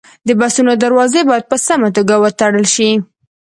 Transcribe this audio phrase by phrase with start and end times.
[0.27, 2.89] د بسونو دروازې باید په سمه توګه وتړل شي.